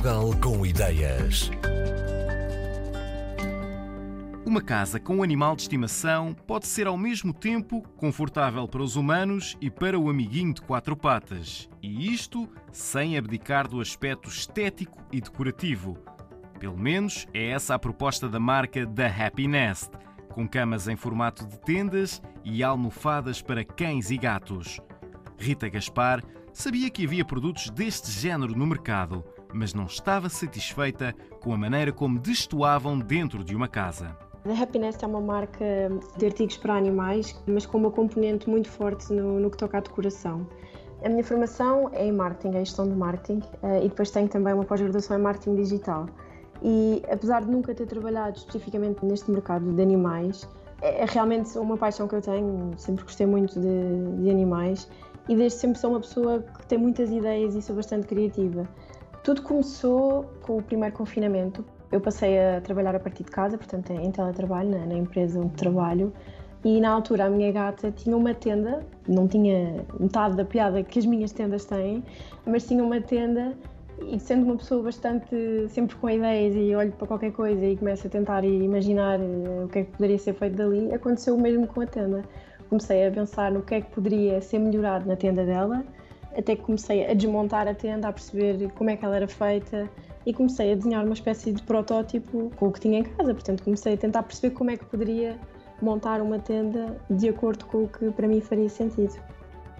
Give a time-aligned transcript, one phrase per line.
[0.00, 1.50] Portugal com ideias.
[4.46, 8.96] Uma casa com um animal de estimação pode ser ao mesmo tempo confortável para os
[8.96, 11.68] humanos e para o amiguinho de quatro patas.
[11.82, 15.98] E isto sem abdicar do aspecto estético e decorativo.
[16.58, 19.90] Pelo menos é essa a proposta da marca da Happy Nest,
[20.30, 24.80] com camas em formato de tendas e almofadas para cães e gatos.
[25.38, 31.52] Rita Gaspar sabia que havia produtos deste género no mercado, mas não estava satisfeita com
[31.52, 34.16] a maneira como destoavam dentro de uma casa.
[34.44, 35.64] A Happiness é uma marca
[36.16, 39.80] de artigos para animais, mas com uma componente muito forte no, no que toca à
[39.80, 40.46] decoração.
[41.04, 44.52] A minha formação é em marketing, é gestão de marketing, eh, e depois tenho também
[44.52, 46.06] uma pós-graduação em marketing digital.
[46.62, 50.48] E apesar de nunca ter trabalhado especificamente neste mercado de animais,
[50.82, 54.88] é, é realmente uma paixão que eu tenho, sempre gostei muito de, de animais
[55.28, 58.68] e desde sempre sou uma pessoa que tem muitas ideias e sou bastante criativa.
[59.22, 61.64] Tudo começou com o primeiro confinamento.
[61.92, 65.54] Eu passei a trabalhar a partir de casa, portanto, em teletrabalho, na, na empresa onde
[65.54, 66.12] trabalho.
[66.64, 70.98] E na altura a minha gata tinha uma tenda, não tinha metade da piada que
[70.98, 72.04] as minhas tendas têm,
[72.46, 73.54] mas tinha uma tenda
[74.06, 78.06] e sendo uma pessoa bastante sempre com ideias e olho para qualquer coisa e começo
[78.06, 81.66] a tentar imaginar eh, o que é que poderia ser feito dali, aconteceu o mesmo
[81.66, 82.24] com a tenda.
[82.68, 85.84] Comecei a pensar no que é que poderia ser melhorado na tenda dela,
[86.36, 89.90] até que comecei a desmontar a tenda, a perceber como é que ela era feita,
[90.24, 93.32] e comecei a desenhar uma espécie de protótipo com o que tinha em casa.
[93.32, 95.38] Portanto, comecei a tentar perceber como é que poderia
[95.80, 99.14] montar uma tenda de acordo com o que para mim faria sentido.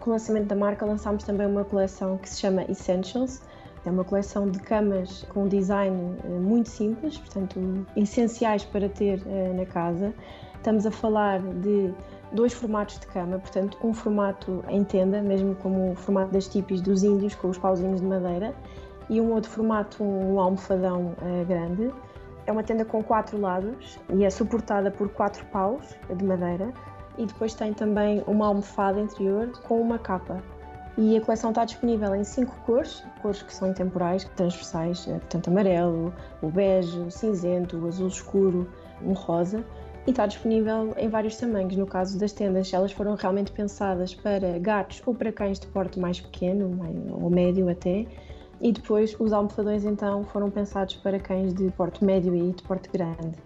[0.00, 3.42] Com o lançamento da marca, lançámos também uma coleção que se chama Essentials.
[3.84, 9.20] É uma coleção de camas com um design eh, muito simples, portanto, essenciais para ter
[9.26, 10.14] eh, na casa.
[10.54, 11.92] Estamos a falar de
[12.32, 16.80] dois formatos de cama, portanto, um formato em tenda, mesmo como o formato das tipis
[16.80, 18.54] dos índios, com os pauzinhos de madeira,
[19.08, 21.92] e um outro formato, um almofadão uh, grande.
[22.46, 26.72] É uma tenda com quatro lados e é suportada por quatro paus de madeira
[27.16, 30.42] e depois tem também uma almofada interior com uma capa.
[30.96, 35.48] E a coleção está disponível em cinco cores, cores que são intemporais, transversais, eh, portanto
[35.48, 36.12] amarelo,
[36.42, 38.68] o bege, o cinzento, o azul escuro,
[39.02, 39.64] um rosa,
[40.06, 41.76] e está disponível em vários tamanhos.
[41.76, 45.98] No caso das tendas, elas foram realmente pensadas para gatos ou para cães de porte
[45.98, 46.78] mais pequeno,
[47.12, 48.06] ou médio até,
[48.60, 52.88] e depois os almofadões então foram pensados para cães de porte médio e de porte
[52.90, 53.36] grande.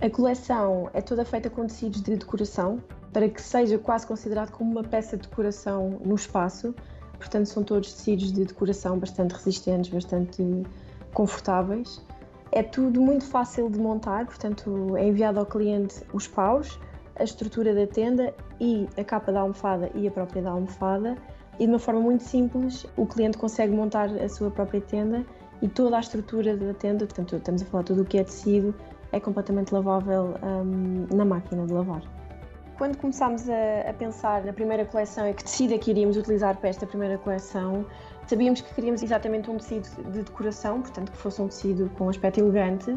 [0.00, 2.82] A coleção é toda feita com tecidos de decoração
[3.12, 6.74] para que seja quase considerado como uma peça de decoração no espaço.
[7.18, 10.42] Portanto, são todos tecidos de decoração bastante resistentes, bastante
[11.14, 12.04] confortáveis.
[12.52, 16.78] É tudo muito fácil de montar, portanto, é enviado ao cliente os paus,
[17.16, 21.16] a estrutura da tenda e a capa da almofada e a própria da almofada
[21.58, 25.24] e de uma forma muito simples o cliente consegue montar a sua própria tenda
[25.60, 28.74] e toda a estrutura da tenda, portanto estamos a falar tudo o que é tecido,
[29.12, 32.02] é completamente lavável um, na máquina de lavar.
[32.76, 36.56] Quando começámos a, a, pensar na primeira coleção e que tecido é que iríamos utilizar
[36.56, 37.86] para esta primeira coleção,
[38.26, 42.40] sabíamos que queríamos exatamente um tecido de decoração, portanto que fosse um tecido com aspecto
[42.40, 42.96] elegante,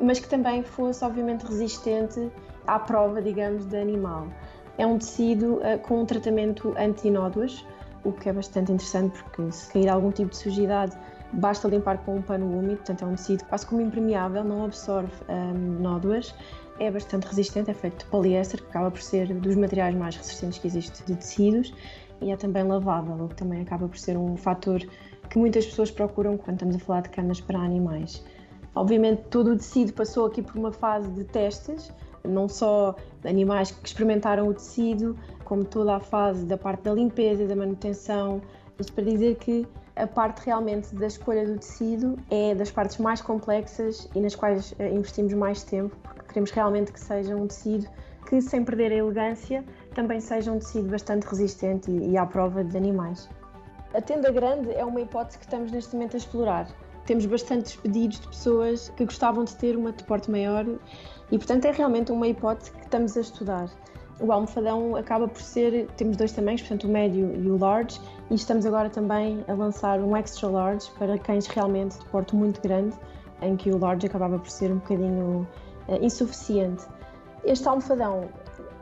[0.00, 2.30] mas que também fosse obviamente resistente
[2.66, 4.28] à prova, digamos, de animal.
[4.76, 7.64] É um tecido uh, com um tratamento anti-nódoas,
[8.02, 10.96] o que é bastante interessante porque se cair algum tipo de sujidade
[11.32, 15.12] basta limpar com um pano úmido, portanto é um tecido quase como impermeável, não absorve
[15.28, 16.34] um, nódoas,
[16.78, 20.58] é bastante resistente, é feito de poliéster, que acaba por ser dos materiais mais resistentes
[20.58, 21.72] que existe de tecidos
[22.24, 24.80] e é também lavável, o que também acaba por ser um fator
[25.28, 28.24] que muitas pessoas procuram quando estamos a falar de camas para animais.
[28.74, 31.92] Obviamente todo o tecido passou aqui por uma fase de testes,
[32.26, 37.46] não só animais que experimentaram o tecido, como toda a fase da parte da limpeza
[37.46, 38.40] da manutenção.
[38.78, 43.20] Isto para dizer que a parte realmente da escolha do tecido é das partes mais
[43.20, 47.86] complexas e nas quais eh, investimos mais tempo, porque queremos realmente que seja um tecido
[48.26, 49.64] que, sem perder a elegância,
[49.94, 53.28] também seja um tecido bastante resistente e, à prova de animais.
[53.94, 56.68] A tenda grande é uma hipótese que estamos neste momento a explorar.
[57.06, 60.66] Temos bastantes pedidos de pessoas que gostavam de ter uma de porte maior
[61.30, 63.70] e, portanto, é realmente uma hipótese que estamos a estudar.
[64.20, 68.00] O almofadão acaba por ser, temos dois tamanhos, portanto o médio e o large,
[68.30, 72.60] e estamos agora também a lançar um extra large para cães realmente de porte muito
[72.60, 72.96] grande,
[73.42, 75.46] em que o large acabava por ser um bocadinho
[75.88, 76.84] uh, insuficiente.
[77.44, 78.28] Este almofadão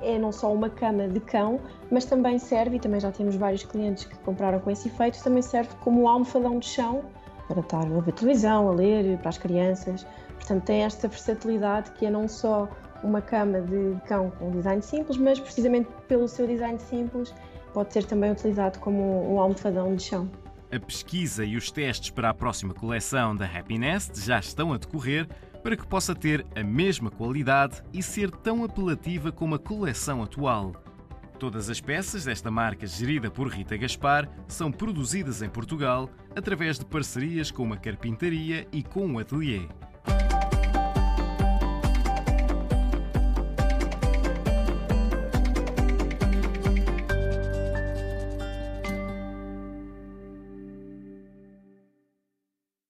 [0.00, 1.60] é não só uma cama de cão,
[1.90, 5.42] mas também serve, e também já temos vários clientes que compraram com esse efeito, também
[5.42, 7.04] serve como almofadão de chão
[7.48, 10.06] para estar a ver televisão, a ler, para as crianças.
[10.36, 12.68] Portanto, tem esta versatilidade que é não só
[13.02, 17.34] uma cama de cão com design simples, mas precisamente pelo seu design simples
[17.74, 20.30] pode ser também utilizado como um almofadão de chão.
[20.70, 24.78] A pesquisa e os testes para a próxima coleção da Happy Nest já estão a
[24.78, 25.28] decorrer
[25.62, 30.72] para que possa ter a mesma qualidade e ser tão apelativa como a coleção atual.
[31.38, 36.84] Todas as peças desta marca gerida por Rita Gaspar são produzidas em Portugal através de
[36.84, 39.66] parcerias com uma carpintaria e com um ateliê.